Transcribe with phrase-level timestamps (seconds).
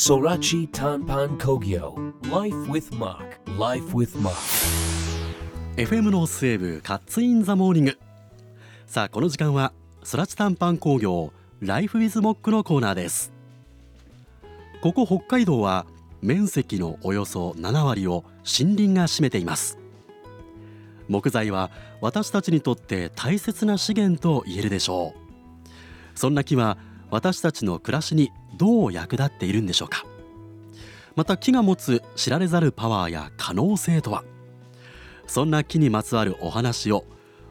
[0.00, 4.34] Sorachi Tanpan Kogyo Life with Mark Life with Mark.
[5.76, 7.98] FM の西部カッツインザモーニング
[8.86, 13.30] さあこの時間はそらち短パン工業ライフウィズモックのコーナーです。
[14.80, 15.84] ここ北海道は
[16.22, 19.76] 面積のおよそ7割を森林が占めています。
[21.08, 21.70] 木材は
[22.00, 26.18] 私たちにとって大切な資源と言えるでしょう。
[26.18, 26.78] そんな木は
[27.10, 30.04] 私たちの暮らしにどう役立っているんでしょうか？
[31.16, 34.22] また木が持つ知られざるパワーや可能性とは？
[35.26, 37.06] そんな木にまつわるお話を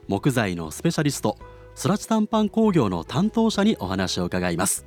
[0.08, 1.38] 木材のスペシャリスト
[1.73, 4.86] スラチ短パン工業の担当者にお話を伺います。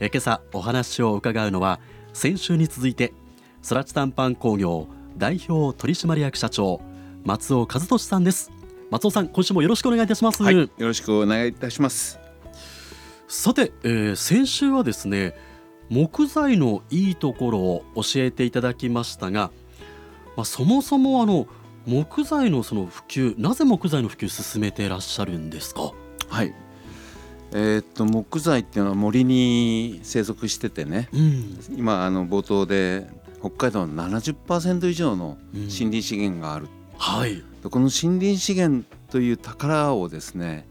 [0.00, 1.80] え今朝お話を伺うのは
[2.12, 3.14] 先週に続いて
[3.62, 4.86] スラチ短パン工業
[5.16, 6.82] 代表取締役社長
[7.24, 8.50] 松尾和俊さんです。
[8.90, 12.18] 松尾さん今週もよろしくお願いいたします、はい、よろしくお願いいたします。
[13.32, 15.36] さて、えー、先週はですね
[15.88, 19.52] 木材のいいところを教えていただきましたが、
[20.36, 21.46] まあ、そもそもあの
[21.86, 25.92] 木材のその普及なぜ木材の普及進めていらっしゃるんですか？
[26.28, 26.52] はい。
[27.52, 33.06] えー、っと木材っていうのは森に生息しててね、うん、今あの冒頭で
[33.38, 37.44] 北海道の70%以上の森林資源がある、うん、はい。
[37.62, 40.66] この森林資源という宝をですね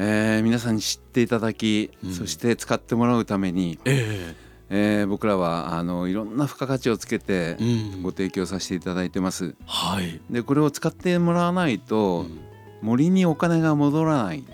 [0.00, 4.34] えー、皆さんに知っていただき、うん、そして使ってもらうために、えー、
[4.70, 7.56] えー、僕らはあのいろんな付加価値をつけて
[8.00, 9.44] ご提供させていただいてます。
[9.44, 12.38] うん、はい、でこれを使ってもらわないと、うん、
[12.80, 14.44] 森にお金が戻らない、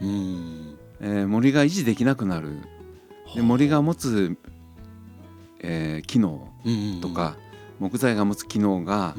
[0.00, 0.78] うん。
[1.00, 2.62] えー、森が維持できなくなる。
[3.34, 4.38] で森が持つ、
[5.60, 6.48] えー、機能
[7.02, 7.36] とか、
[7.78, 9.14] 木材が持つ機能が、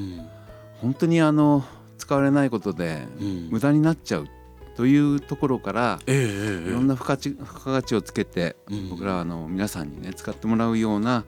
[0.81, 1.63] 本当にあの
[1.99, 3.05] 使われないことで
[3.51, 4.27] 無駄になっちゃう
[4.75, 11.23] というところから、えー、いろんな付加付加価値をつけて、うん、僕らはあの皆さんにね使ってもらうような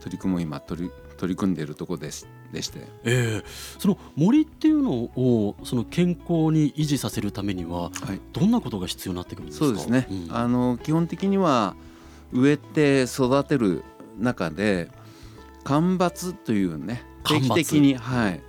[0.00, 3.44] 取り組みを今取り取り組んでいるところですでして、えー、
[3.78, 9.64] その森っていうのをその健康に維持させるためには、はい、どんなことが必要になってくるんですか？
[9.66, 11.74] そうですね、うん、あの基本的には
[12.32, 13.84] 植えて育てる
[14.18, 14.90] 中で
[15.64, 18.40] 間伐というね定期的にはい。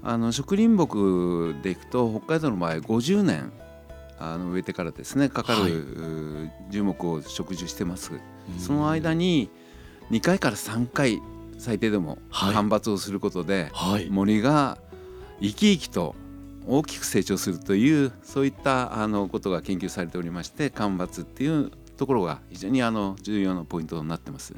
[0.00, 3.52] あの植林木でいくと北海道の場合50年
[4.20, 8.12] あの植えてからですねかかる、樹木を植樹してます、
[8.58, 9.50] その間に
[10.10, 11.20] 2回から3回
[11.58, 14.78] 最低でも間伐をすることで、はい、森が
[15.40, 16.14] 生き生きと
[16.66, 24.54] 大きく成長するというそういったあのことが研究されておりまして間伐っていうところが非常にあの重要なポイントになってます。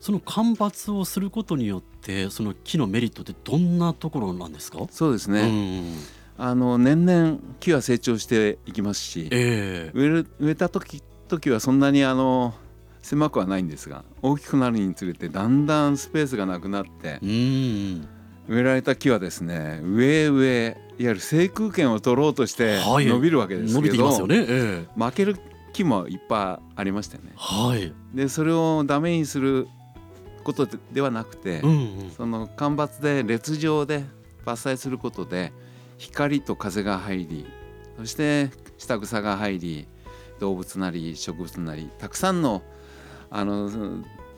[0.00, 4.78] その間伐をすることによってその木のメリットってどんなところなんですか？
[4.90, 5.94] そうですね、うん
[6.42, 10.08] あの年々木は成長していきますし、えー、植え。
[10.08, 12.54] る植えた時時はそんなにあの
[13.02, 24.36] 狭くはないんですが大きくなるにつれてだんだんスペースがなくなって植えられた木はですね上へ上いわゆる制空権を取ろうとして伸びるわけですけど、はいね。
[24.48, 25.36] えー、負ける
[25.74, 27.32] 木もいっぱいありましたよね。
[27.36, 29.68] はい、でそれをダメにする
[30.42, 31.72] ことではなくて、うんう
[32.06, 34.04] ん、その間伐で列状で
[34.46, 35.52] 伐採することで
[36.00, 37.46] 光と風が入り
[37.98, 39.86] そして下草が入り
[40.40, 42.62] 動物なり植物なりたくさんの
[43.28, 43.70] あの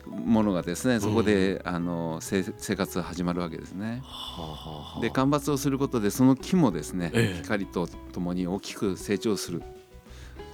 [0.05, 2.43] ものがですねそこで、うん、あの生
[2.75, 4.01] 活が始まるわけですね。
[4.03, 9.63] はあはあ、で間伐をすることでその木もですね、ええ、光とともに大きく成長する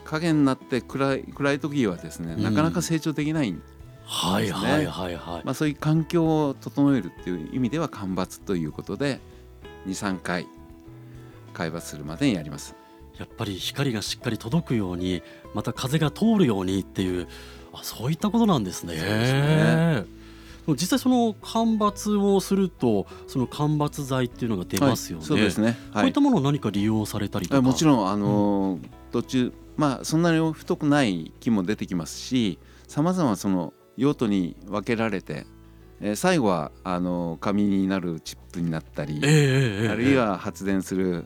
[0.06, 3.76] 影になって暗い暗い時はですね、うん、なかなか成長できないんですね。
[4.06, 5.42] はいはいはいはい。
[5.44, 9.20] まあそういう環境を整えるっていう意味では間伐ということで
[9.88, 10.48] 23回
[11.50, 12.76] 会話するまでにやります
[13.18, 15.22] やっぱり光がしっかり届くように
[15.54, 17.28] また風が通るようにっていう
[17.74, 18.96] あそういったことなんですね。
[18.96, 20.20] そうですね
[20.68, 25.22] 実際その間伐をするとその間伐材っていうのが出ますよね。
[25.22, 27.62] はい、そうですね、はい、こういったものを何か利用されたりとか。
[27.62, 35.46] もちろんあの、うん、途中まあそんなに太くない木も出てきますし、さまざまその用途に分けられて
[36.02, 41.26] えー、最後はあの紙になるチップになったり、えー、あるいは発電する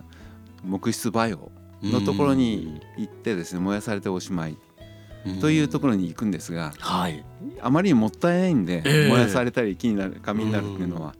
[0.63, 1.51] 木質バイオ
[1.81, 4.57] のところに行ってですね燃やされておしまい
[5.42, 7.24] というところに行くんですが、はい、
[7.62, 11.15] あまりにもったいないんで、燃やされたり木になる紙になるっていうのは。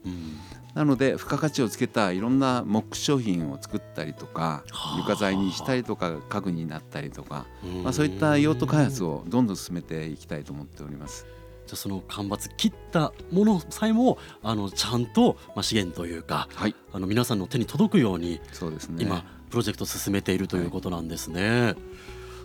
[0.74, 4.64] なので付加価値をつけたいろんな木商品を作ったりとか
[4.98, 7.46] 床材にしたりとか家具になったりとか、
[7.84, 11.28] まあ、そういった用途開発をどんどん進めていきたいと思っております。
[11.66, 21.62] じゃその間伐切ったものさえもあのちゃんと、まあ、資源というか、はい、あの皆さんの手に届くようにそうです、ね、今プロジェクト進めているということなんですね。
[21.62, 21.76] はい、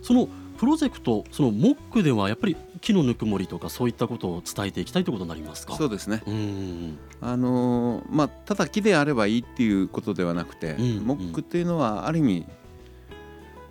[0.01, 0.27] その
[0.57, 5.75] プロジェクトそのモックではやっぱり木のぬくもりとかそういったことを伝えていきたいということになりますか？
[5.75, 6.21] そうですね。
[6.27, 6.97] うん。
[7.21, 10.97] あのーまあただ木であればいいっていうことではなくて、うん。
[11.05, 12.45] モックっていうのはある意味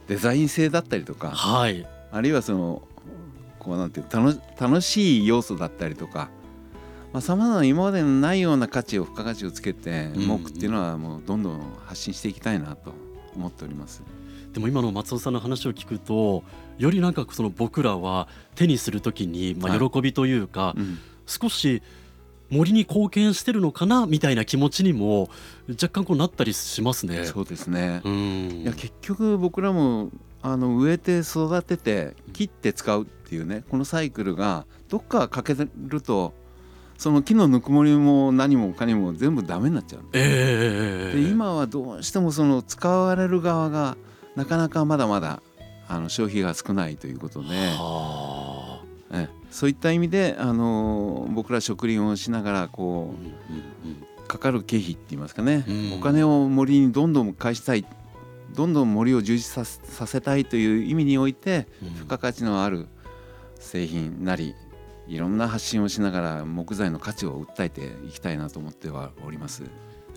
[0.06, 1.86] デザイン性だったりとかはい。
[2.10, 2.82] あるいはその
[3.68, 6.30] こうなんて楽しい要素だったりとか
[7.20, 10.26] さまざ、まな今までにないような価値を付加価値をつけて、うん。
[10.26, 12.92] モックっていうのはもうどんどん発信していきたいなと
[13.34, 14.02] 思っております。
[14.52, 16.44] でも今の松尾さんの話を聞くと
[16.76, 19.90] よりなんかその僕らは手にするときにまあはい。
[19.90, 20.98] 喜びというか、うん。
[21.26, 21.82] 少し
[22.50, 25.28] 森に貢献してるのかなみたいな気持ちにも
[25.68, 27.24] 若干こうなったりしますね。
[27.24, 28.62] そうですね、うん。
[28.62, 30.10] いや結局僕らも
[30.40, 36.32] あの植えて育てて切って使うっていうねこのサイクルがどっか欠けると
[36.96, 41.16] その木のぬくもりも何もかにも全部ダメになっちゃうええ。
[41.16, 43.96] で今はどうしてもその使われる側が
[44.36, 45.42] なかなかまだまだ
[45.86, 48.47] あの消費が少ないということで、はあ
[49.12, 53.32] えそういった意味で、あの僕ら植林をしながらこうんうん
[53.84, 55.92] うんうかかる経費って言いますかね、うん。
[55.94, 57.86] お金を森にどんどん返したい。
[58.54, 61.94] どんどん森を充実させさせたいという意味においてうん。
[61.94, 62.88] 付加価値のある
[63.58, 64.54] 製品なり
[65.08, 69.64] いろんな発信をしながら木材の価値を訴えていきたいなと思ってはおります。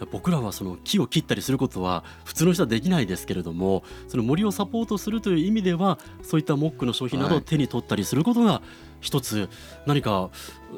[0.05, 8.61] 僕らはその木を切ったりすることは普通の人はできないですけれどもその森をサポートするという意味ではそういったモックの商品などをはい手に取ったりすることが
[9.01, 9.49] 一つ
[9.85, 10.29] 何か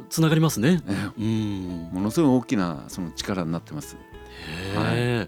[0.09, 0.81] つながりますね。
[0.87, 3.95] えうんものすごい大きなその力になってます。
[3.95, 5.27] へ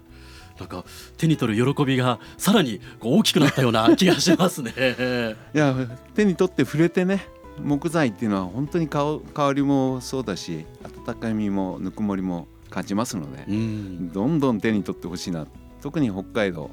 [0.58, 0.84] なんか
[1.16, 4.72] 手に取る喜びがさらに大きくなったような気がしますね。
[5.54, 5.74] いや
[6.14, 7.28] 手に取って触れてね
[7.62, 10.64] 木材っていうのは本当に香香りもそうだし
[11.06, 15.46] 温かみもぬくもりも感じますのでう、ん、どんどん手に取ってほしいな。
[15.82, 16.70] 特に北海道、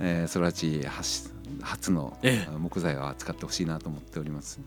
[0.00, 1.32] えー、空知発
[1.62, 2.58] 初のええ。
[2.58, 4.60] 木材を扱ってほしいなと思っております。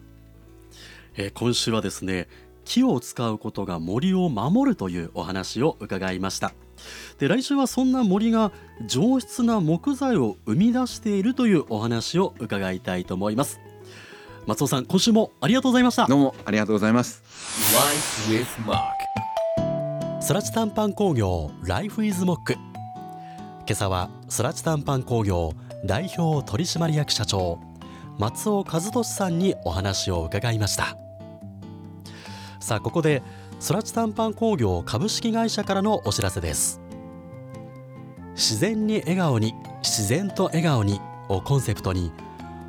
[1.15, 2.27] えー今週はですね
[2.65, 6.53] 木を使うことが森を守るというお話を伺いました。
[7.19, 8.51] で来週はそんな森が
[8.87, 13.59] 上質な木材を生み出しているというお話を伺いたいと思います。
[14.47, 16.07] 松尾さん今週もありがとうございました。
[16.07, 17.21] どうもありがとうございます。
[20.21, 20.27] Life with Mark.
[20.27, 22.53] スラチ短パン工業ライフイズモック。
[22.53, 25.53] 今朝はスラチ短パン工業
[25.83, 27.59] 代表取締役社長
[28.19, 30.95] 松尾和俊さんにお話を伺いました。
[32.59, 33.23] さあここで
[33.59, 36.79] スラチ短パン工業株式会社からのお知らせです。
[38.35, 42.11] 自然に笑顔に自然と笑顔にをコンセプトに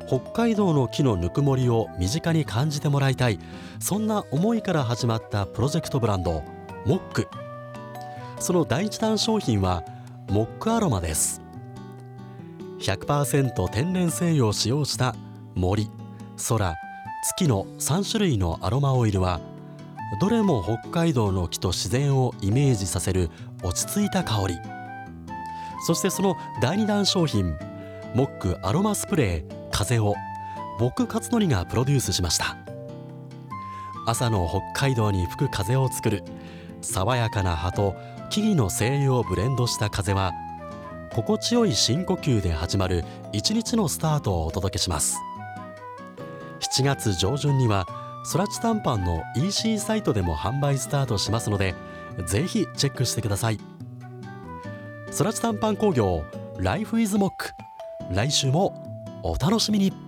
[0.07, 3.37] 北海道の木のぬくもりを身近に感じてもらいたい
[3.79, 6.43] そんな思いから始まったプロジェクトブランド
[6.85, 7.27] モック。
[8.43, 9.85] その第一弾商品は
[10.29, 11.41] モックアロマです。
[12.81, 15.15] 100%天然精油を使用した
[15.55, 15.89] 森
[16.49, 16.75] 空
[17.23, 19.39] 月の3種類のアロマオイルは
[20.19, 23.29] どれも北海道の木と自然をイメージさせる
[23.63, 24.57] 落ち着いた香り。
[25.87, 27.55] そしてその第二弾商品
[28.13, 30.15] モックアロマスプレー風を
[30.79, 32.57] 僕勝則がプロデュースしました。
[34.05, 36.25] 朝の北海道に吹く風を作る
[36.81, 37.95] 爽やかな葉と
[38.33, 40.33] 木々の精油をブレンドした風は
[41.11, 45.19] 心地よい深呼吸で始まる一日のスタートをお届けします。
[46.59, 47.85] 7月上旬には
[48.25, 51.75] ソラチ短パンの EC サイトでも販売スタートしますので
[52.25, 53.59] ぜひチェックしてください。
[55.11, 56.23] ソラチ短パン工業
[56.57, 57.51] ライフイズモック
[58.11, 60.02] 来週もお楽しみに。